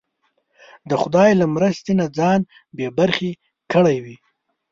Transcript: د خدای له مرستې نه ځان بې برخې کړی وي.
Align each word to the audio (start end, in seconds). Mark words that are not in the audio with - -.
د 0.89 0.91
خدای 1.01 1.29
له 1.41 1.45
مرستې 1.55 1.91
نه 1.99 2.05
ځان 2.17 2.39
بې 2.75 2.87
برخې 2.99 3.31
کړی 3.73 3.97
وي. 4.03 4.15